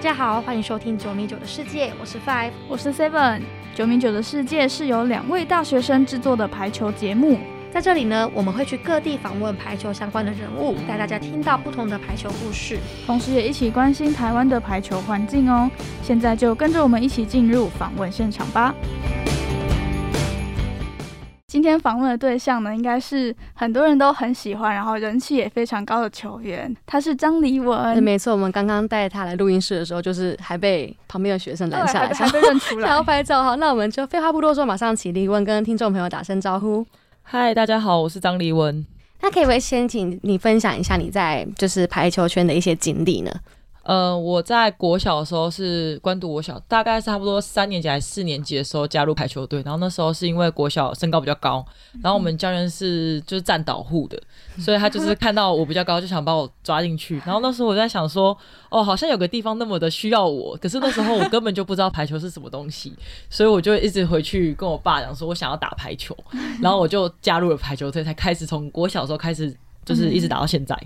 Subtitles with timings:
[0.00, 3.42] 大家好，欢迎收听九米九的世界，我是 Five，我是 Seven。
[3.74, 7.38] 九米九的世界是由两位大学生制作的排球节目，
[7.70, 15.70] 在这里呢，我们会去各地访问排球相关的人物，带大家听到不同的排球故事，同时也一起关心台湾的排球环境哦。
[16.02, 18.74] 现在就跟着我们一起进入访问现场吧。
[21.50, 26.72] 今天访问的对象呢，应该是很多人都很喜欢，然后人气也非常高的球员。
[26.86, 28.30] 他是张黎文，没错。
[28.30, 33.42] 我们刚刚带他来录音室的时候，就是还被旁边的学生拦下来，还被认出来， 想要拍照。
[33.42, 36.86] 好，那我们就废话不多说，马上请黎文跟听众朋友打声招呼。
[37.22, 38.86] 嗨，大家好，我是张黎文。
[39.20, 43.32] 那可以先请你分享一下你在就是排球圈的一些经历呢？
[43.82, 49.62] 呃，我在国小的时候是关渡国小，大概是差不多三年级还是四年级的时候加入排球队。
[49.62, 51.64] 然后那时候是因为国小身高比较高，
[52.02, 54.20] 然后我们教练是就是站导护的，
[54.60, 57.16] 所以他就是看到我比较高，就想把我抓进去。
[57.24, 58.36] 然后那时候我在想说，
[58.68, 62.92] 哦，好像有个地方那么的需要我，可是那时候我根本就不知道排球是什么东西，
[63.30, 66.16] 所以我就一直回去跟我爸讲说，我想要打排球。
[66.60, 69.54] 然后我就加入了排球队，才开始从国小时候开始，
[69.86, 70.78] 就是一直打到现在。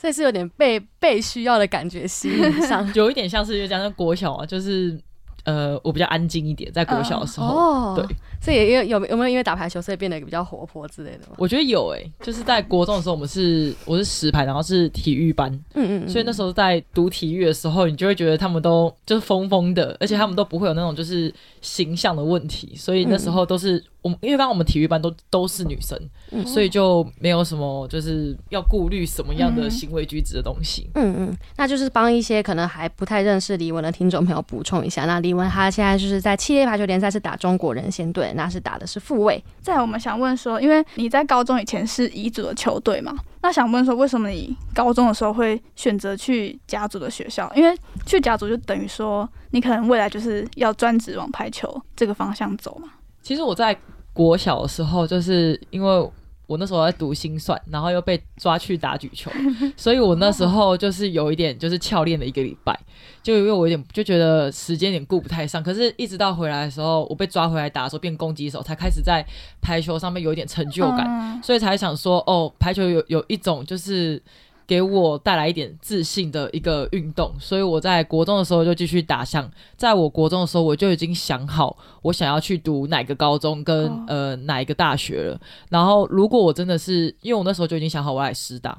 [0.00, 4.98] 这是有点被被需要的感觉，吸引上， 有一点像是就讲国小啊，就是。
[5.44, 8.04] 呃，我比较安静一点，在国小的时候，对，
[8.40, 11.34] 所以也有有有没有因为打排球，所以变得比较活泼之类的吗？
[11.38, 25.98] 我觉得有诶，就是在国中的时候，我们是我是实排，然后是体育班，嗯嗯，所以那时候在读体育的时候，你就会觉得他们都就是疯疯的，而且他们都不会有那种就是形象的问题，所以那时候都是我们，因为刚刚我们体育班都都是女生，
[26.46, 30.88] 所以就没有什么就是要顾虑什么样的行为举止的东西。
[30.94, 35.48] 嗯嗯，那就是帮一些可能还不太认识李文的听众朋友补充一下，那李文。
[35.48, 39.42] 他现在就是在七列排球联赛是打中国人先队，那是打的是副位。
[39.60, 47.50] 在我们想问说，因为你在高中以前是乙组的球队嘛，那想问说，为什么你高中的时候会选择去甲组的学校？
[47.54, 47.76] 因为
[48.06, 52.88] 去甲组就等于说你可能未来就是要专职往排球这个方向走嘛。
[53.22, 53.76] 其实我在
[54.12, 56.10] 国小的时候，就是因为。
[56.48, 59.30] 我那时候在读心算，然后又被抓去打举球，
[59.76, 62.76] 所以我那时候就是有一点就是翘练了一个礼拜，
[63.22, 69.22] 就因为我有点就觉得时间点顾不太上，可是一直到回来的时候，我被抓回来打的时候变攻击手，才开始在
[69.60, 74.20] 排球上面有一点成就感，所以才想说哦，排球有有一种就是。
[74.68, 79.50] 给我带来一点自信的一个运动，所以我在国中的时候就继续打向。
[79.78, 85.40] 在我国中的时候，我就已经想好我想要去读哪个高中跟呃哪一个大学了。
[85.70, 88.76] 然后，如果我真的是，因为我那时候就已经想好我来师大，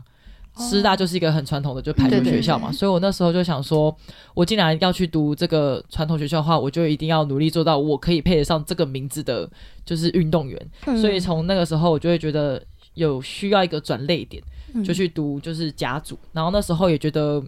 [0.59, 3.95] 师大就是一个很传统的就排球学校嘛，所以我那时候就想说，
[4.35, 9.50] 我既然要去读这个传统学校的话，我就一定要努力做到我可以配得上这个名字的，
[9.83, 10.69] 就是运动员。
[11.01, 12.63] 所以从那个时候，我就会觉得
[12.94, 14.44] 有需要一个转类点。
[14.84, 17.44] 就去读就是甲组，然后那时候也觉得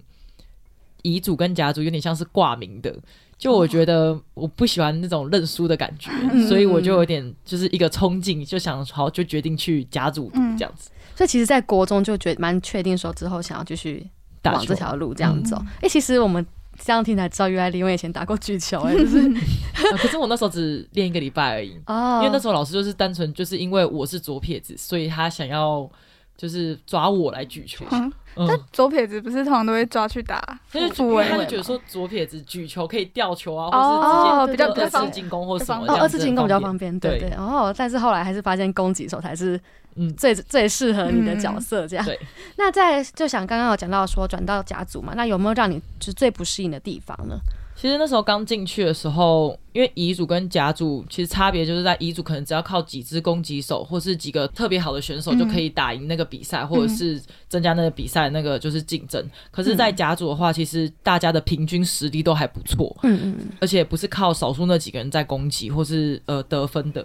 [1.04, 2.96] 乙组跟甲组有点像是挂名的，
[3.38, 6.12] 就我觉得我不喜欢那种认输的感觉，
[6.48, 10.92] 所以我就有点就是一个冲劲，就想好就决定去甲组读这样子。
[11.16, 14.08] 所以其实，在国中就觉蛮确定说之后想要继续
[14.44, 15.60] 往这条路这样走。
[15.82, 16.46] 哎，其实我们
[16.84, 19.28] 这样听才知道，原来李文以前打过举球， 哎，就是。
[19.98, 25.90] 可是我那时候只练一个礼拜而已，哦，因为那时候老师就是单纯就是因为我是左撇子，所以他想要。
[26.42, 27.86] 就是抓我来举球，
[28.36, 30.42] 那左撇子不是通常都会抓去打？
[30.72, 37.00] 就是主位，他就觉得说左撇子举球可以吊球啊，或是直接比较二次进攻或什么，二次进攻比较方便。
[37.00, 37.30] 对对。
[37.30, 39.62] 然后，但是后来还是发现攻击手才是
[39.98, 42.04] 嗯最最适合你的角色这样。
[42.04, 42.20] 对。
[42.56, 47.38] 那在就想刚刚有讲到说转到甲组嘛，那有没有让你就最不适应的地方呢？
[47.82, 59.28] 其实那时候刚进去的时候，因为乙组跟甲组其实差别就是在乙组可能只要靠几支攻击手或是几个特别好的选手就可以打赢那个比赛，或者是增加那个比赛那个就是竞争。
[59.50, 67.04] 可是，在甲组的话，其实大家的平均实力都还不错，嗯嗯，而且不是靠少数那几个人在攻击或是呃得分的。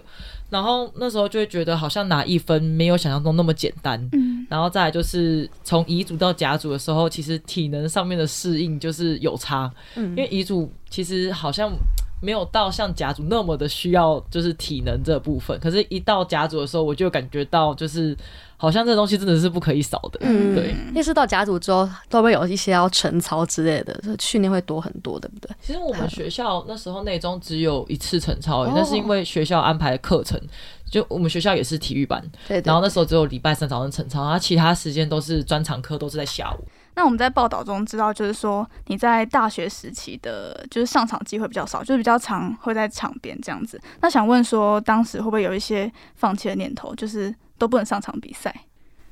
[0.51, 11.71] 然后那时候就会觉得好像拿一分没有想象中那么简单，嗯，然后再来就是从乙组到甲组的时候，其实体能上面的适应就是有差，嗯，因为乙组其实好像
[12.19, 18.17] 没有到像甲组那么的需要就是体能这部分，可是一到甲组的时候，我就感觉到就是。
[18.59, 20.75] 好像这东西真的是不可以少的，嗯，对。
[20.91, 25.55] 那是到甲组之后，都会有一些要晨操之类的，训练会多很多，对不对？
[25.61, 30.41] 其实我们学校那时候内中只有一次晨操，那是因为学校安排的课程，
[30.89, 32.59] 就我们学校也是体育班，对。
[32.65, 36.67] 然后那时候只有礼拜三早上晨操，然后其他时间都是专场课，都是在下午。
[36.97, 43.79] 那我们在报道中知道，就是说你在大学时期的，就是上场机会比较少，就是比较常会在场边这样子。
[44.01, 47.33] 那想问说，当时会不会有一些放弃的念头，就是？
[47.59, 48.55] 都不能上场比赛，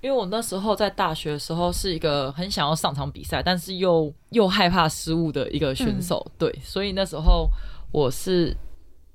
[0.01, 7.49] 因为我那时候在大学的时候是一个很想要上场比赛，但是又又害怕失误的一个选手，对，所以那时候
[7.91, 8.55] 我是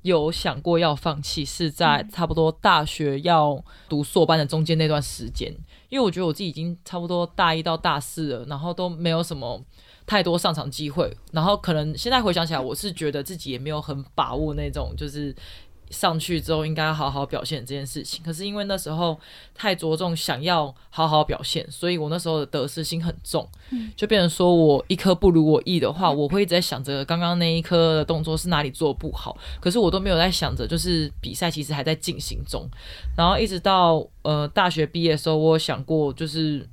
[0.03, 5.53] 有想过要放弃，是在差不多大学要读硕班的中间那段时间，
[5.89, 9.61] 因为我觉得我自己已经差不多大一到大四了，然后都没有什么
[10.07, 15.35] 太多上场机会，然后可能现在回想起来，我是觉得自己也没有很把握那种就是。
[15.91, 19.19] 上去之后应该好好表现这件事情，可是因为那时候
[19.55, 23.47] 太着重想要好好表现，所以我那时候的得失心很重，
[23.97, 32.69] 就变成说我一颗不如我意的话，我会一直在想着刚刚那一颗的动作是哪里做不好，可是我都没有在想着，就是比赛其实还在进行中，
[33.17, 36.69] 然后一直到呃大学毕业的时候，我想过就是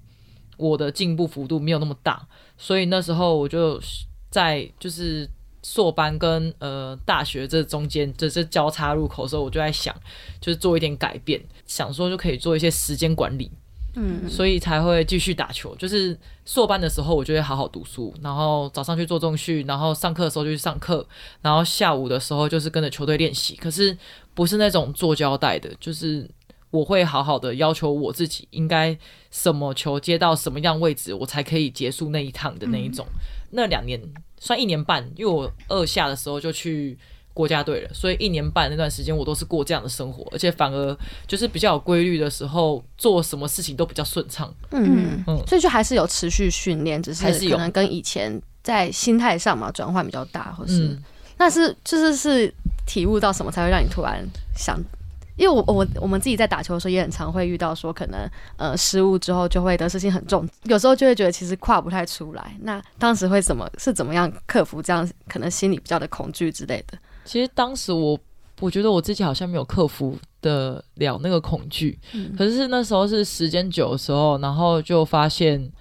[0.58, 2.28] 我的进步幅度没有那么大，
[2.58, 3.82] 所以那时候我就
[4.30, 5.30] 在就是。
[5.64, 9.94] 硕班跟呃大学这中间这这交叉路口的时候，我就在想，
[10.40, 13.52] 就是做一点改变，想说就可以做一些时间管理，
[13.96, 15.76] 嗯，所以才会继续打球。
[15.76, 21.06] 就是硕班的时候，我就会好好读书，然后早上去做重训，然后上课的时候就去上课，
[21.42, 23.56] 然后下午的时候就是跟着球队练习。
[23.56, 23.98] 可是
[24.34, 26.30] 不是那种做交代的，就是
[26.72, 28.98] 我会好好的要求我自己，应该
[29.32, 33.06] 什么球接到什么样位置，我才可以结束那一趟的那一种。
[33.52, 34.00] 那两年。
[34.40, 36.98] 算一年半，因为我二下的时候就去
[37.34, 40.98] 国家队了，所以一年半那段时间我都是过这样的生活，而且反而
[41.28, 44.54] 就是比较有规律的时候，做什么事情都比较顺畅。
[44.72, 50.98] 嗯嗯，所以就还是有持续训练，只是可能跟以前在心态上嘛转换比较大，或是
[51.38, 52.54] 那是就是是
[52.86, 54.24] 体悟到什么才会让你突然
[54.56, 54.80] 想。
[55.38, 62.58] 因为我我我们自己在打球的时候也很常会遇到说可能呃失误之后就会得失心很重，有时候就会觉得其实跨不太出来。
[62.62, 66.98] 那当时会怎么是怎么样克服这样可能心里比较的恐惧之类的？
[67.24, 68.20] 其实当时我
[68.60, 71.98] 我觉得我自己好像没有克服的了那个恐惧，
[72.38, 75.72] 可是那时候是时间久的时候，然后就发现。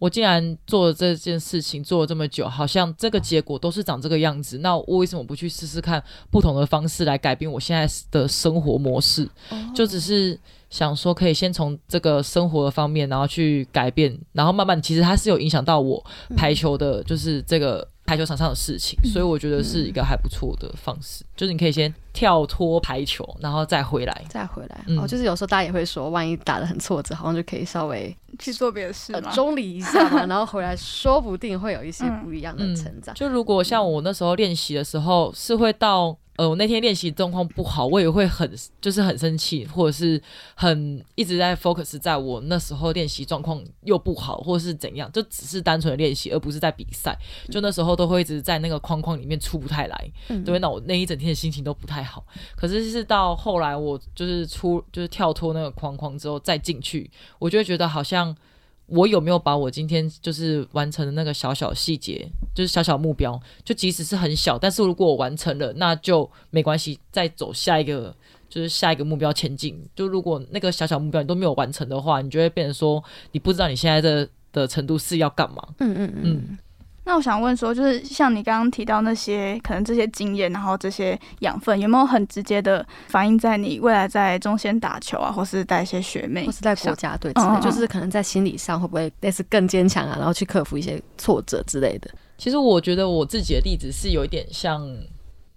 [0.00, 9.28] 我竟然做了这件事情做了这么久，好像这个结果都是长这个样子，那我为什么不去试试看不同的方式来改变我现在的生活模式？
[9.74, 10.36] 就只是
[10.70, 16.02] 想说，可以先从这个生活的方面，然后去改变，然后慢慢，其实它是有影响到我
[16.34, 17.86] 排球的，就是这个。
[18.10, 24.84] 排球场上的事情，所以我觉得是一个还不错的方式，就是你可以先跳脱排球，然后再回来，再回来。
[24.98, 33.14] 哦，就是有时候大家也会说，万一打的很挫折，好像就可以稍微去做别的事，中离一下嘛， 然后回来说不定会有一些不一样的成长。
[33.14, 36.16] 就如果像我那时候练习的时候，是会到。
[36.40, 38.50] 呃，我那天练习状况不好，我也会很
[38.80, 40.18] 就是很生气，或者是
[40.54, 47.14] 很一直在 focus 在我那时候练习状况又不好，或者是怎样，就只是单纯的练习，而不是在比赛。
[47.50, 50.12] 就那时候都会一直在那个框框里面出不太来，
[50.46, 52.24] 对，那我那一整天的心情都不太好。
[52.56, 58.34] 可是是到后来我就是出就是跳脱那个框框之后再进去，我就会觉得好像。
[58.90, 68.14] 我有没有把我今天就是完成的那个小小细节，就是小小目标，就即使是很小，但是如果我完成了，那就没关系，再走下一个，
[68.48, 69.80] 就是下一个目标前进。
[69.94, 73.02] 就如果那个小小目标你都没有完成的话，你就会变成说，
[73.32, 75.66] 你不知道你现在的的程度是要干嘛。
[75.78, 76.58] 嗯嗯嗯。
[77.10, 92.08] 那我想问说，就是像你刚刚提到那些可能这些经验，然后这些养分，有没有很直接的反映在你未来在中仙打球啊，或是带一些学妹，或是在国家队之类，就是可能在心理上会不会类似更坚强啊，然后去克服一些挫折之类的？
[92.38, 94.88] 其实我觉得我自己的例子是有一点像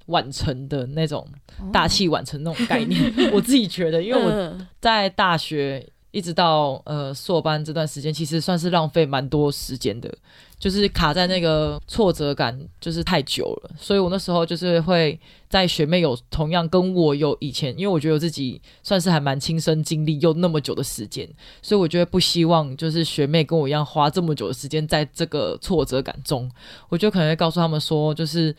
[0.07, 1.23] 晚成的那种
[1.71, 2.99] 大器晚成那种概念，
[3.31, 5.87] 我自己觉得，因为我在大学。
[6.15, 10.15] 一直到呃硕班这段时间，其实算是浪费蛮多时间的，
[10.63, 21.29] 就是卡在那个挫折感就是太久了，所以我那时候就是会在学妹有同样跟我有以前，因为我觉得我自己算是还蛮亲身经历又那么久的时间，
[21.61, 26.49] 所以我觉得不希望就是学妹跟我一样花这么久的时间在这个挫折感中，
[26.87, 28.55] 我就可能会告诉他们说，就是。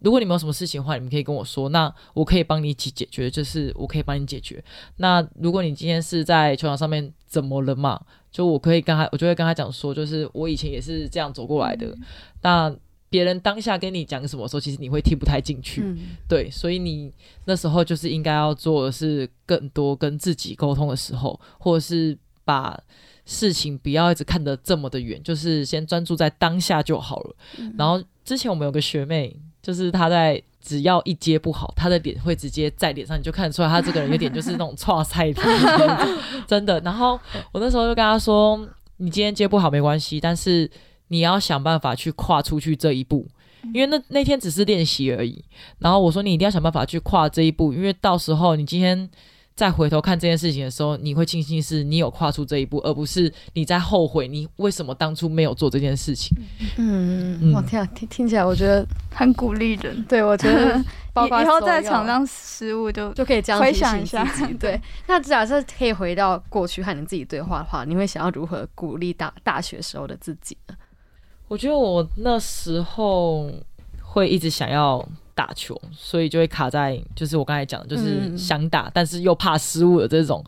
[0.00, 4.62] 如果你们有什么事情的话，你们可以跟我说，那我可以帮你一起解决，就是我可以帮你解决。
[4.96, 8.00] 那如果你今天是在球场上面怎么了嘛？
[8.30, 11.92] 就我可以跟他，我就会跟他讲说，就是我以前也是这样走过来的。
[12.42, 12.72] 那
[13.10, 15.82] 别人当下跟你讲什么时候，其实你会听不太进去，
[16.28, 17.12] 对，所以你
[17.46, 22.78] 那时候就是应该要做的是更多跟自己沟通的时候，或者是把
[23.24, 27.36] 事情不要一直看得这么的远，就是先专注在当下就好了。
[27.76, 29.36] 然后之前我们有个学妹。
[29.68, 35.42] 就是他在只要一接不好，他的脸会直接在脸上，你就看得出来他这个人有点就是那种挫菜的，
[36.48, 36.80] 真的。
[36.80, 37.20] 然后
[37.52, 38.58] 我那时候就跟他说
[38.96, 40.70] ：“你今天接不好没关系，但是
[41.08, 43.28] 你要想办法去跨出去这一步，
[43.74, 45.44] 因为那那天只是练习而已。
[45.80, 49.06] 然后我说你一定要想办法去跨这一步，因为到时候你今天
[49.58, 56.38] 再回头看这件事情的时候，你会庆幸是你有跨出这一步，而不是你在后悔你为什么当初没有做这件事情。
[56.76, 60.00] 嗯，我听听听起来，我觉得很鼓励人。
[60.04, 60.78] 对，我觉得
[61.26, 64.24] 以后在场上失误就就可以这样回想一下。
[64.60, 70.76] 对， 那假设可以回到过去和你自己对话的话，你会想要如何鼓励大大学时候的自己呢？
[71.48, 73.50] 我觉得我那时候
[74.00, 75.04] 会一直想要
[75.38, 80.44] 打球，所以就会卡在就是我刚才讲的，就是想打，但是又怕失误的这种。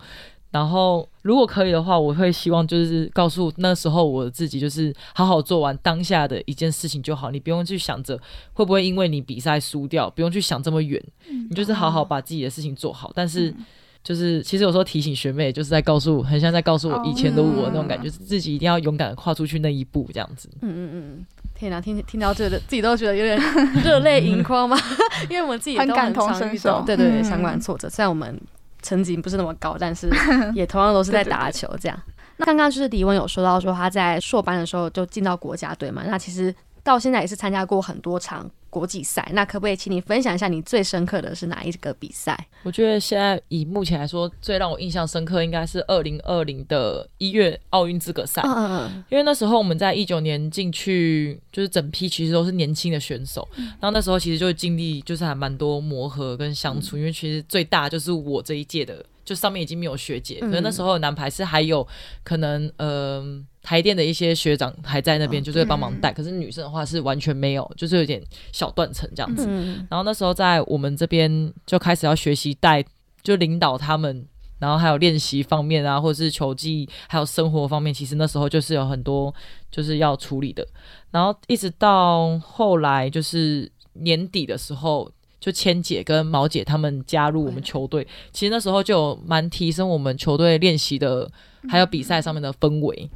[0.50, 8.18] 然后如果可以的话，我会希望就是告诉那时候我自己，就是好好做完当下的一件事情就好，你不用去想着
[8.52, 11.00] 会不会因为你比赛输掉，不用去想这么远，
[11.48, 13.12] 你就是好好把自己的事情做好。
[13.14, 13.54] 但是。
[14.02, 20.48] 就是其实有时候提醒学妹，就是在告诉，很像在告诉我以前的我那种感觉，自己一定要勇敢的跨出去那一步，这样子。
[20.62, 21.26] 嗯嗯嗯，
[21.60, 23.38] 天哪，听听到这个，自己都觉得有点
[23.84, 24.78] 热泪盈眶嘛，
[25.28, 26.82] 因为我们自己都很感同身受。
[26.86, 28.40] 对对对，相关挫折，虽然我们
[28.80, 30.08] 成绩不是那么高，但是
[30.56, 32.02] 也同样都是在打球这样。
[32.38, 38.50] 那刚刚就是迪文有说到说他在硕班的时候就进到国家队嘛，那其实到现在也是参加过很多场。
[38.70, 42.46] 国际赛，那可不可以请你分享一下你最深刻的是哪一个比赛？
[42.62, 48.40] 我觉得现在以目前来说，最让我印象深刻应该是二零二零的一月奥运资格赛。
[48.44, 53.48] 嗯嗯因为那时候我们在一九年进去，就是整批其实都是年轻的选手。
[53.56, 61.84] 然后那时候其实就经历就是还蛮多磨合跟相处，因为其实最大就是我这一届的，就上面已经没有学姐，可能那时候男排是还有
[62.22, 63.44] 可能呃。
[63.62, 66.12] 台电的一些学长还在那边，就是会帮忙带。
[66.12, 69.46] 可是女生的话是完全没有，就是有点小断层这样子。
[69.90, 72.84] 然后那时候在我们这边就开始要学习带，
[73.22, 74.26] 就领导他们，
[74.58, 79.34] 然后还有练习方面啊，或者是球技，还有生活方面，其实那时候就是有很多
[79.70, 80.66] 就是要处理的。
[81.10, 91.30] 然后一直到后来就是年底的时候，就千姐跟毛姐他们加入我们球队，其实那时候就有蛮提升我们球队练习的，
[91.68, 93.10] 还有比赛上面的氛围。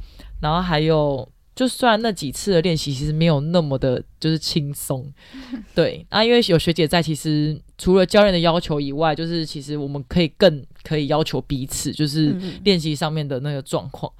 [0.45, 5.11] 然后还有，就虽然那几次的练习其实没有那么的，就是轻松，
[5.73, 14.11] 对啊，因为有学姐在，其实除了教练的要求以外，就是其实我们可以更可以要求彼此，就是练习上面的那个状况。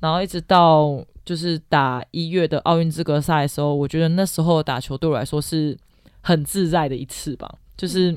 [0.00, 5.74] 然后一直到就是打一月的奥运资格赛的时候，我觉得那时候打球对我来说是
[6.20, 8.14] 很自在的一次吧，就是。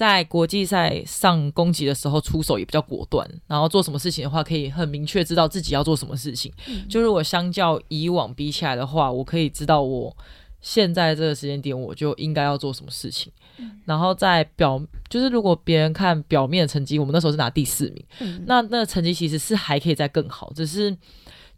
[0.00, 6.50] 在国际赛上攻击的时候出手也比较果断，然后做什么事情的话可以很明确知道自己要做什么事情。
[6.88, 10.16] 就如果相较以往比起来的话，我可以知道我
[10.62, 13.30] 现在这个时间点我就应该要做什么事情。
[13.84, 18.02] 然后在表就是如果别人看表面的成绩，我们那时候是拿第四名，
[18.46, 20.96] 那那成绩其实是还可以再更好，只是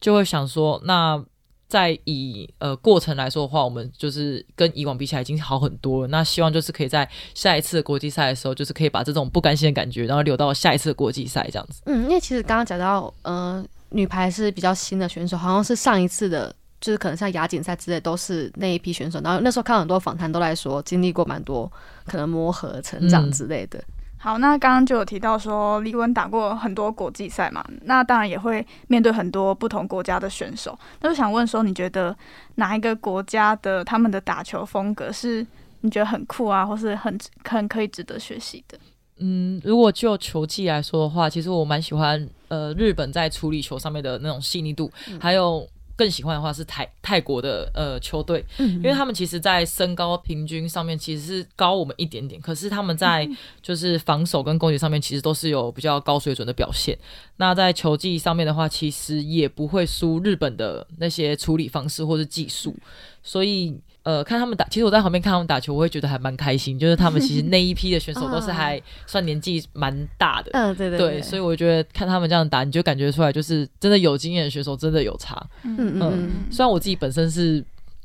[0.01, 1.25] 就会想说那。
[1.73, 6.09] 在以呃过程来说的话，我们就是跟以往比起来已经好很多了。
[6.09, 11.81] 那希望就是可以在下一次的国际赛的时候，就是可以把这种不甘心的感觉，然后留到下一次的国际赛这样子。
[11.87, 19.19] 嗯，因为其实刚刚讲到，呃，女排是比较新的选手，好像是上一次的，就是可能像亚锦赛之类都是那一批选手。
[19.23, 21.73] 然后那时候看很多访谈都在说，经历过蛮多
[22.05, 23.83] 可能磨合、成长之类的。
[24.23, 30.79] 好，那刚刚就有提到说李文打过很多国际赛嘛，那当然也会面对很多不同国家的选手。
[31.01, 32.17] 那就想问说，你觉得
[32.55, 35.45] 哪一个国家的他们的打球风格是
[35.81, 38.79] 你觉得很酷啊，或是很很可以值得学习的？
[39.19, 44.89] 嗯，如果就球技来说的话，其实我蛮喜欢呃日本在处理球上面的那种细腻度，
[45.21, 45.69] 还有。
[45.97, 53.29] 更喜欢的话是泰泰国的呃球队，因为他们其实，在身高平均上面其实是高我们一点点，可是他们在
[53.61, 56.99] 就是防守跟攻击上面其实都是有比较高水准的表现。
[57.37, 62.75] 那在球技上面的话，其实也不会输日本的那些处理方式或是技术，
[63.23, 63.81] 所以。
[64.05, 66.79] 呃，看他们打，其实我在旁边看他们打球，我会觉得还蛮开心。
[66.79, 75.41] 就是他们其实 那一批的选手都是还算年纪蛮大的，嗯，对对对，所以我觉得看他们这样打，你就感觉出来，就是真的有经验的选手真的有差。
[75.63, 77.65] 嗯嗯，虽然我自己本身是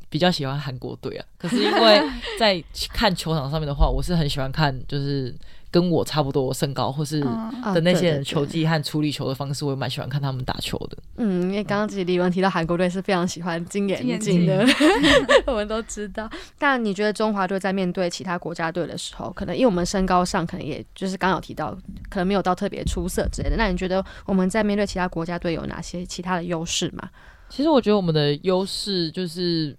[0.10, 2.02] 比较喜欢韩国队啊，可是因为
[2.40, 5.36] 在看球场上面的话，我是很喜欢看，就是。
[5.70, 10.98] 跟我差不多身高或是的那些人球技和处理球的方式，我也蛮喜欢看他们打球的。
[11.18, 14.66] 嗯，因为刚刚自己李文提到韩国队是非常喜欢金眼睛的，
[15.46, 16.28] 我们都知道。
[16.58, 21.78] 但你觉得中华队在面对其他国家队的时候，可能因为我们身高上可能也就是刚有提到，
[22.10, 23.58] 可能没有到特别出色之类的。
[23.58, 27.10] 那你觉得我们在面对其他国家队有哪些其他的优势吗？
[27.50, 29.78] 其实我觉得我们的优势就是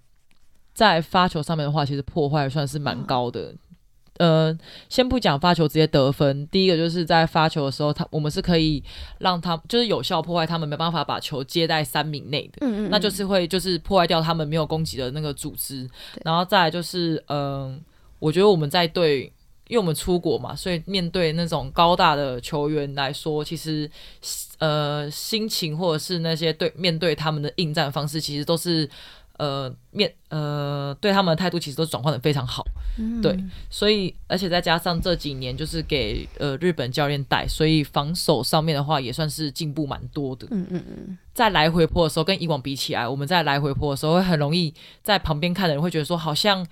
[0.79, 3.53] 在发球上面的话，其实破坏算是蛮高的。
[4.17, 4.57] 呃，
[4.87, 8.81] 先不讲发球直接得分，第一个就是在发球的时候，他我们是可以
[9.17, 15.85] 让他就是有效破坏他们没办法把球接在三米内的，嗯嗯，那就是会就是破坏掉他们没有攻击的那个组织，
[16.23, 17.77] 然后再来就是，嗯，
[18.19, 19.23] 我觉得我们在对
[19.67, 23.89] 因为我们出国嘛，所以面对那种高大的球员来说，其实
[24.59, 28.89] 呃心情或者是那些对面对他们的应战方式，其实都是
[29.39, 32.63] 呃面呃对他们的态度其实都转换的非常好，
[33.23, 33.35] 对，
[33.71, 40.47] 所以而且再加上这几年就是给呃日本教练带，所以防守上面的话也算是进步蛮多的。
[40.51, 46.67] 嗯嗯嗯，在来回坡的时候跟以往比起来，我们在来回坡的时候会很容易在旁边看的人会觉得说好像。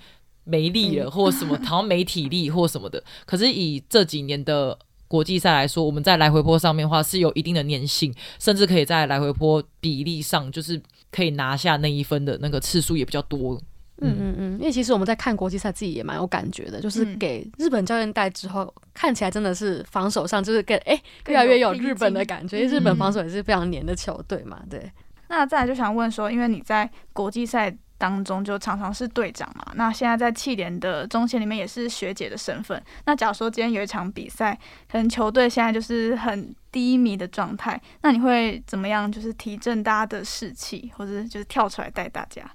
[0.49, 3.03] 没力了，或什么，好像没体力或什么的。
[3.25, 13.59] 可是以这几年的国际赛来说，我们在来回坡上面的话是有一定的粘性，甚至可以在来回坡比例上，就是可以拿下那一分的那个次数也比较多。
[13.99, 22.59] 嗯嗯嗯，因为其实我们在看国际赛，自己也蛮有感觉的，就是给日本教练带之后，看起来真的是防守上就是更哎越来越有日本的感觉。
[22.61, 24.91] 因为日本防守也是非常黏的球队嘛，对。
[25.29, 27.75] 那再来就想问说，因为你在国际赛。
[27.99, 32.79] 当中就常常是队长嘛，那现在在气联的中线里面也是学姐的身份。
[33.05, 34.55] 那假如说今天有一场比赛，
[34.87, 39.11] 可能球队现在就是很低迷的状态，那你会怎么样？
[39.11, 42.47] 就是提振大家的士气，或者就是跳出来带大家？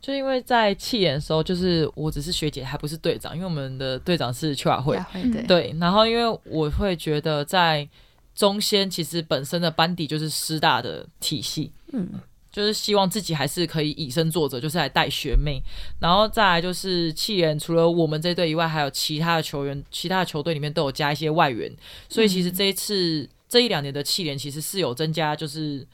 [0.00, 4.98] 就因为在气演的时候，就是我只是学姐，还不是队长，因为我们的队长是邱雅慧，
[5.46, 5.76] 对。
[5.78, 7.86] 然后因为我会觉得在
[8.34, 12.08] 中仙其实本身的班底就是师大的体系，嗯。
[12.52, 15.62] 就是希望自己还是可以以身作则，就是来带学妹，
[16.00, 21.72] 然后再来就是气员，除了我们这队以外，还有其他的球员，其他的球队里面都有加一些外援，
[22.08, 25.86] 所以其实这一次这一两年的气联其实是有增加，就是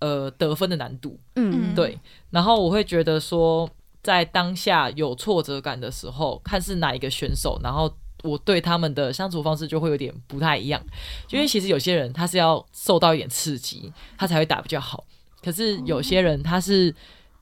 [0.00, 1.98] 呃得分的难度，嗯，对。
[2.30, 3.68] 然后我会觉得说，
[4.02, 10.82] 在当下有挫折感的时候，看是哪一个选手，然后我对他们的相处方式就会有点不太一样，
[11.30, 15.04] 因为其实有些人他是要受到一点刺激，他才会打比较好。
[15.42, 16.94] 可是有些人他是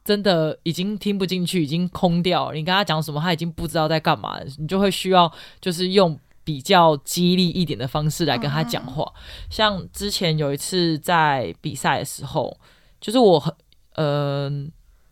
[0.05, 2.51] 真的已经听不进去，已经空掉。
[2.53, 4.41] 你跟他讲什么，他已经不知道在干嘛。
[4.59, 6.19] 你就会需要就是用
[6.51, 9.07] 比较激励一点的方式来跟他讲话。
[9.49, 12.59] 像之前有一次在比赛的时候，
[13.01, 13.55] 就是我很
[13.95, 14.51] 呃，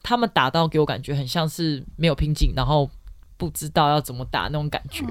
[0.02, 2.90] 他们打到给我感觉很像是没有拼劲，然后
[3.36, 5.04] 不知道要怎么打那种感觉。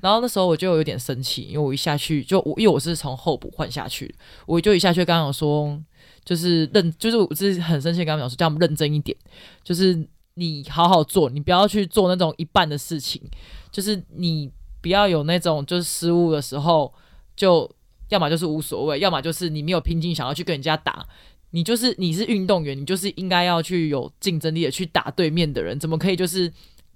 [0.00, 4.14] 然后那时候我就有点生气，因为我一下去就我因为我是从候补换下去，
[4.46, 5.78] 我就一下去刚刚有说。
[6.24, 9.16] 就是认，就是我是很生气，跟他们讲说，叫他们认真一点。
[9.62, 13.22] 就是你好好做，你不要去做那种一半的事情。
[13.70, 16.92] 就是你不要有那种就是失误的时候，
[17.34, 17.70] 就
[18.08, 21.06] 要么就是无所谓，要么就是你没有拼劲想要去跟人家打。
[21.50, 25.78] 你就是你是运动员，你就是应该要去有竞争力的去打对面的人。
[25.78, 26.52] 怎么可以就是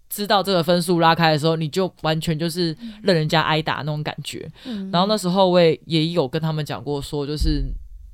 [0.08, 4.50] 知道这个分数拉开的时候，你就完全就是任人家挨打那种感觉？
[4.92, 7.64] 然后那时候我也也有跟他们讲过，说就是。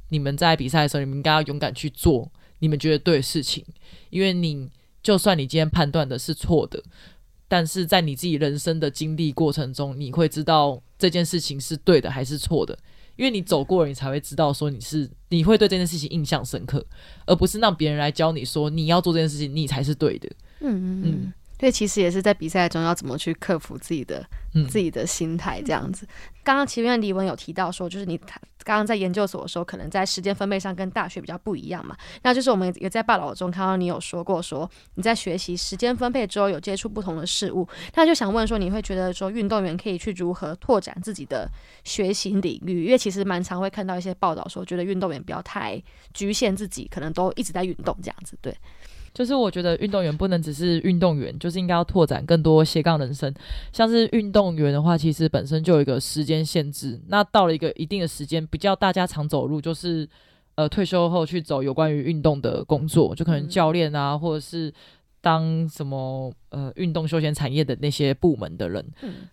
[0.09, 3.65] 你们在比赛的时候，你们应该要勇敢去做你们觉得对的事情，
[4.09, 4.71] 因为你
[5.03, 6.81] 就算你今天判断的是错的，
[7.49, 12.77] 但是在你自己人生的经历过程中，你会知道这件事情是对的还是错的，
[13.17, 16.85] 因为你走过了，你才会知道说你是你会对这件事情印象深刻，
[17.27, 20.29] 而不是让别人来教你说你要做这件事情，你才是对的。
[20.61, 21.33] 嗯嗯嗯。
[21.59, 24.25] 对，其实也是在比赛中要怎么去克服自己的
[24.69, 26.07] 自己的心态这样子。
[26.45, 31.97] 刚刚前面李文有提到说，就是你他刚刚在研究所的时候，可能在时间分配上跟大学比较不一样嘛。
[32.23, 37.67] 那就是我们也在报道中看到你有说过，说你在学习时间分配之后有接触不同的事物。
[37.95, 41.51] 那就想问说，你会觉得说运动员可以去如何拓展自己的
[41.85, 42.85] 学习领域？
[42.85, 48.37] 因为其实蛮常会看到一些报道说，觉得运动员不要太局限自己，可能都一直在运动这样子。
[48.43, 48.57] 对。
[49.17, 53.33] 就是我觉得运动员不能只是运动员，就是应该要拓展更多斜杠人生。
[53.73, 57.01] 像是运动员的话，其实本身就有一个时间限制。
[57.09, 60.07] 那到了一个一定的时间，比较大家常走路，就是
[60.57, 64.71] 呃退休后去走有关于运动的工作，就可能教练啊，或者是
[65.23, 68.87] 当什么呃运动休闲产业的那些部门的人。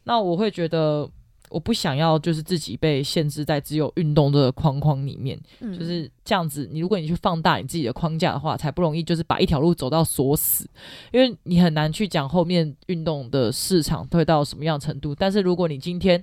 [0.05, 1.09] 那我会觉得。
[1.53, 6.67] 我不想要，就是自己被限制在只有运动的框框里面，就是这样子。
[6.71, 10.67] 你如果你去放大你自己的框架的话，才不容易就是把一条路走到锁死，
[11.11, 15.13] 因为你很难去讲后面运动的市场会到什么样程度。
[15.13, 16.21] 但是如果你今天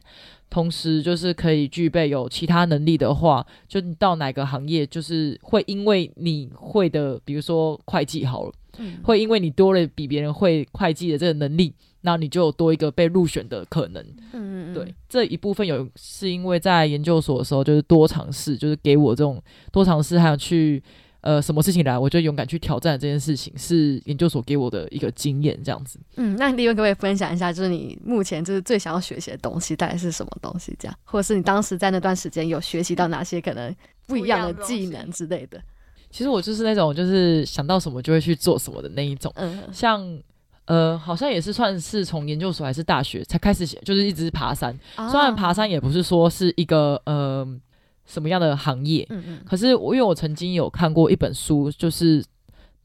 [0.50, 8.52] 同时就是可以具备有其他能力的话，就你到哪个行业，就是会因为你会的，比如说会计好了，
[9.02, 11.74] 会因为你多了比别人会会计的这个能力。
[12.02, 14.02] 那你就有多一个被入选的可能。
[14.32, 19.38] 嗯嗯对，这一部分有是因为在研究所的时候，就是多尝试，就是给我这种
[19.70, 20.82] 多尝试，还有去
[21.20, 26.00] 呃什么事情来，我就勇敢去挑战这件事情，是研究所给我的一个经验，这样子。
[26.16, 30.74] 嗯，那李文可不可以分享一下，就是你目前就是最想要学习的东西，大概是什么东西？
[30.78, 35.60] 这样，或者是你当时在那段时间有学习到哪些可能不一样的技能之类的？
[36.10, 39.32] 其实我就是那种就是想到什么就会去做什么的那一种。
[39.36, 40.20] 嗯，像。
[40.66, 44.72] 呃，好像也是算是从研究所还是大学才开始写，就是一直爬山。
[45.10, 47.44] 虽然爬山也不是说是一个呃
[48.06, 52.24] 什么样的行业，嗯嗯，可是我因为我曾经有看过一本书，就是。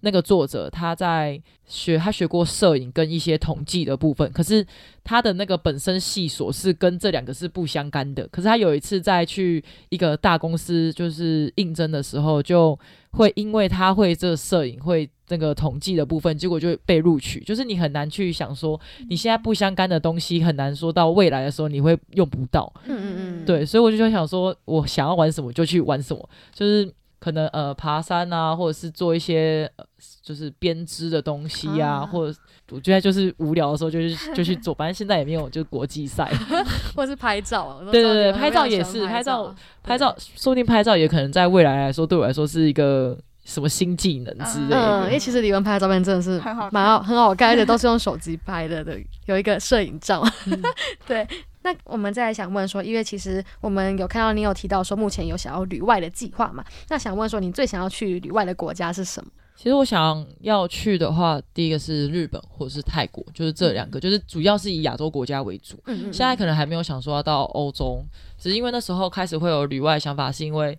[0.06, 4.64] 那个作者他在学，他学过摄影跟一些统计的部分，可是
[5.04, 8.28] 他的那个本身系所是跟这两个是不相干的。
[8.28, 12.78] 可是他有一次在去一个大公司就是应征的时候，就
[13.14, 17.40] 会因为他会这摄影会那个统计的部分，结果就被录取。
[17.40, 22.72] 就是你很难去想说，你现在不相干的东西，很难说到未来的时候你会用不到。
[22.86, 26.94] 嗯嗯嗯，对，所以我就想说，我想要玩什么就去玩什么，就是。
[27.26, 29.86] 可能呃爬山啊，或者是做一些呃
[30.22, 36.32] 就是编织的东西啊，或者我觉得就是无聊的时候就去 就去做，反正现在也没有就是国际赛，
[36.96, 37.82] 或者是拍照。
[37.92, 45.02] 对对对，拍照也是拍照，拍照说不定拍照也可能在未来来说对我来说是一个什么新技能之类的。
[45.02, 46.40] 嗯，因为其实李文拍的照片真的是
[46.72, 50.24] 蛮好很好看，而且都是用手机拍的对，有一个摄影照。
[51.08, 51.28] 对。
[51.66, 56.64] 那我们再来想问说，因为其实我们有看到你有提到说，目前有想要旅外的计划嘛？
[56.90, 59.32] 那想问说，你最想要去旅外的国家是什么？
[59.56, 65.76] 其实我想要去的话，第一个是日本或者是泰国，就是这两个，就是主要是以亚洲国家为主。
[65.88, 66.14] 嗯嗯。
[66.14, 68.06] 现在可能还没有想说要到欧洲，
[68.38, 70.78] 只是因为那时候开始会有旅外想法，是因为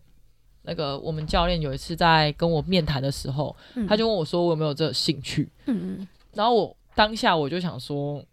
[0.62, 3.56] 那个我们教练有一次在跟我面谈的时候，
[3.88, 5.50] 他就问我说我有没有这个兴趣。
[5.64, 6.08] 嗯嗯。
[6.34, 8.24] 然后我当下我就想说。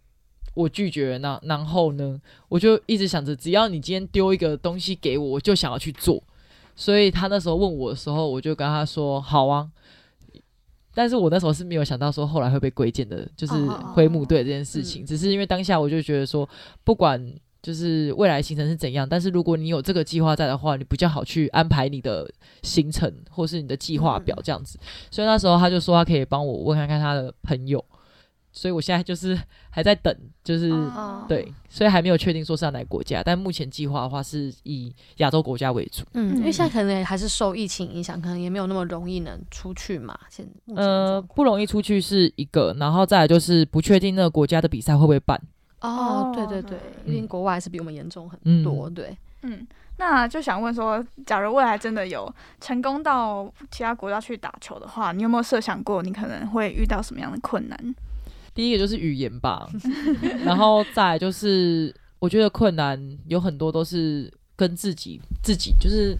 [0.53, 2.19] 我拒绝，那然后呢？
[2.47, 6.21] 我就一直想着，只要你今天丢一个东西给我，我就想要去做。
[6.75, 9.69] 所以他那时候问我的时候，我就跟他说：“好啊。”
[10.95, 13.53] 但是我那时候是没有想到说后来会被归建的，就是
[13.95, 15.03] 灰木队这件事情。
[15.03, 16.47] 只是因为当下我就觉得说，
[16.83, 17.19] 不管
[17.63, 22.29] 就是未来行程是怎样，但是如果你有这个计划在的话，你比较好去安排你的
[22.61, 24.77] 行程或是你的计划表这样子。
[25.09, 27.83] 所以那时候他就说他可以帮我问看看他的朋友。
[28.55, 29.37] 所以我现在就是
[29.71, 30.71] 还在等，就是
[31.27, 36.03] 对，所以还没有确定说是要哪个国家，但目前计划的话是以亚洲国家为主。
[36.13, 40.17] 嗯，因为现在可能还是受疫情影响，可能也没有那么容易能出去嘛。
[40.29, 45.41] 现呃不容易出去是一个，然后再来就是不确定那个国家的比赛会不会办。
[45.81, 48.89] 哦，对对对，因为国外还是比我们严重很多。
[48.89, 57.95] 对，嗯，那就想问说，假如未来真的有成功到其他国家去打球的话，你有没有设想过你可能会遇到什么样的困难？
[58.55, 59.67] 第一个就是语言吧，
[60.45, 66.11] 然后再就是，我觉得困难有很多都是跟自己自己就是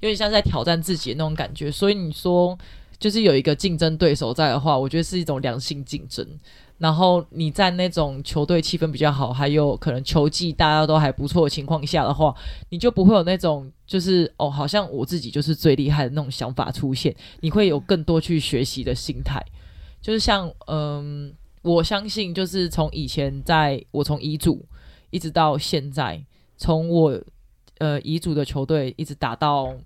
[0.00, 1.72] 有点像在挑战自己的那种感觉。
[1.72, 2.58] 所以你说
[2.98, 6.26] 就是有一个竞争对手在的话，我觉得是一种良性竞争。
[6.76, 12.34] 然后你在那种球队气氛比较好，还有可能球技大家都还不错的情况下的话，
[12.68, 17.14] 你就不会有那种就是哦，好像我自己就是最厉害的那种想法出现。
[17.40, 19.42] 你会有更多去学习的心态，
[20.02, 21.32] 就是像嗯。
[21.62, 24.64] 我相信，就是从以前，在我从遗嘱
[25.10, 26.24] 一直到现在，
[26.56, 27.20] 从我
[27.78, 29.76] 呃遗嘱的球队一直打到，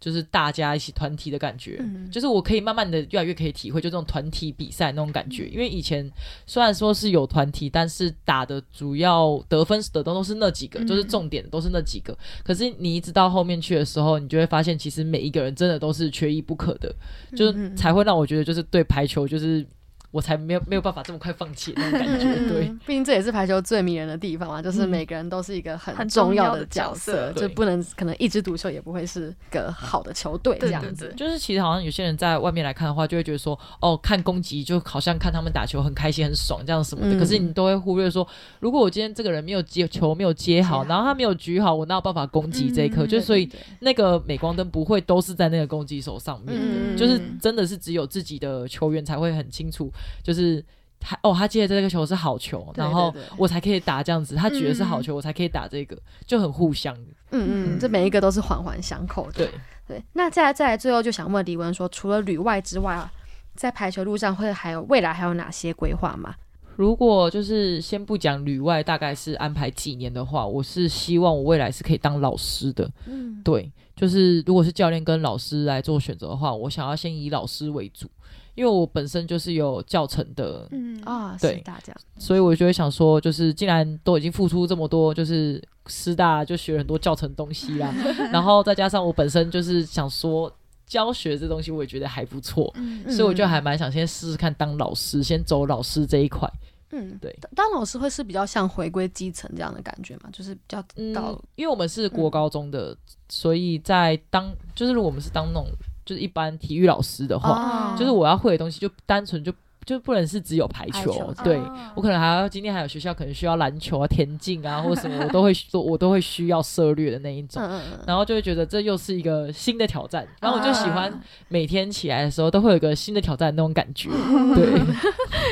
[0.00, 5.48] 就是大家一起团体的感觉，就是我可以慢慢的越来越可以体会，就这种团体比赛那种感觉。
[5.48, 6.10] 因为以前
[6.46, 12.16] 虽然说是有团体，但是打的主要得分的都都是那几个，就是重点都是那几个。
[12.42, 16.94] 可是你一直到后面去的时候，你就会发现，其实每一个人真的都是缺一不可的，
[17.36, 19.66] 就是才会让我觉得，就是对排球就是。
[20.12, 31.12] 我才没有没有办法这么快放弃那种感觉，对，毕竟这也是排球最迷人的地方嘛，就是每个人都是一个很重要的角色，就不能可能一枝独秀，也不会是个好的球队这样子。
[31.16, 37.18] 就是其实好像有些人在外面来看的话，就会觉得说，哦，看攻击就好像看他们打球很开心很爽这样什么的。
[37.18, 38.26] 可是你都会忽略说，
[38.60, 43.06] 如果我今天这个人没有接球没有接好，然后他没有举好，我哪有办法攻击这一颗？
[43.06, 43.48] 就所以
[43.80, 49.90] 那个镁光灯不会都是在那个攻击手上面的，就是真的是只有自己的球员才会很清楚。
[50.22, 50.64] 就是
[50.98, 54.34] 他哦，他接的这个球是好球，然后我才可以打这样子。
[54.36, 56.94] 他觉得是好球，我才可以打这个，就很互相。
[57.30, 59.32] 嗯嗯，这每一个都是环环相扣的。
[59.32, 59.50] 对
[59.88, 63.10] 对，那再来再来，最后就想问李文说，除了旅外之外啊，
[63.56, 66.34] 在排球路上会还有未来还有哪些规划吗？
[66.76, 72.90] 如果就是先不讲旅外，大概是安排几年的话，我是希望我未来是可以当老师的。
[73.06, 78.08] 嗯，对，就是如果是教练跟老师来做选择的话，我想要先以老师为主。
[78.54, 87.90] 因为我本身就是有教程的，嗯啊，对，大这样，所以我就会想说，就是既然都已经付出这么多，就是师大就学了很多教程东西啦，
[88.30, 90.52] 然后再加上我本身就是想说
[90.86, 92.70] 教学这东西，我也觉得还不错，
[93.08, 96.46] 所以我就还蛮想先试试看当老师，先走老师这一块。
[96.90, 100.82] 嗯，对，当老师会是比较像回归基层这样的感觉嘛，就是比较
[101.14, 102.94] 到，因为我们是国高中的，
[103.30, 105.66] 所以在当就是如果我们是当那种。
[106.04, 109.52] 就是一般体育老师的话，就是我要会的东西就单纯就
[109.84, 111.34] 就不能是只有排球。
[111.42, 111.60] 对
[111.96, 117.60] 我可能还要今天还有学校可能需要篮球啊、田径啊，或者什么， 我都会做，我都会需要涉略的那一种。
[118.06, 120.24] 然后就会觉得这又是一个新的挑战。
[120.40, 121.12] 然后我就喜欢
[121.48, 124.08] 每天起来的时候都会有一个新的挑战那种感觉。
[124.54, 124.80] 对，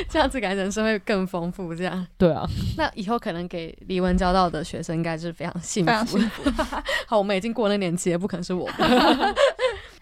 [0.09, 1.75] 这样子感觉人生会更丰富。
[1.75, 2.49] 这样对啊。
[2.77, 6.19] 那以后可能给李文教到的学生应该是非常幸福。
[7.09, 8.69] 好，我们已经过那年纪也，不可能是我。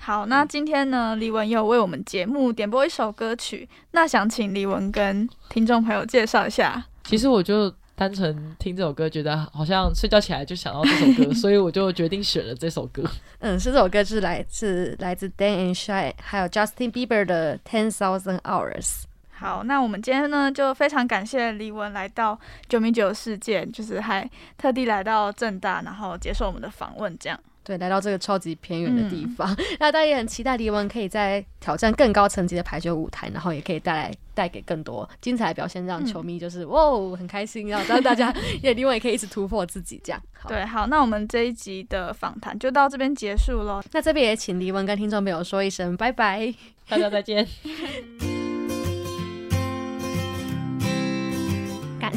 [0.09, 6.83] 好，那今天呢，李文又为我们节目点播一首歌曲，那想请李文跟听众朋友介绍一下。
[7.05, 13.03] 其实我就单纯听这首歌，觉得好像睡觉起来就想到这首歌， 所以我就决定选了这首歌。
[13.41, 19.03] 嗯，是这首歌是来自来自 Dan and Shy 还有 Justin Bieber 的 Ten Thousand Hours。
[19.29, 27.39] 好，那我们今天呢，就非常感谢李文来到九米九事件，就是还特地来到正大，然后接受我们的访问，这样。
[27.69, 40.23] 对，来到这个超级偏远的地方， 那大家也很期待李文可以在挑战更高层级的排球舞台，然后也可以带来带给更多精彩的表现，让球迷就是哇很开心，然后让大家 也李文也可以一直突破自己这样。
[40.47, 43.83] 对，好，那我们这一集的访谈就到这边结束喽。
[43.93, 46.55] 那这边也请李文跟听众朋友说一声拜拜，
[46.89, 47.47] 大家再见。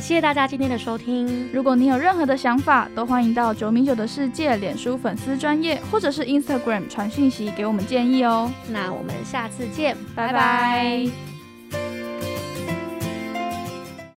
[0.02, 1.48] 谢谢大家今天的收听。
[1.54, 8.52] 如果你有任何的想法，都欢迎到九米九的世界脸书粉丝专业，或者是 Instagram 传讯息给我们建议哦。
[8.68, 11.31] 那我们下次见，拜拜。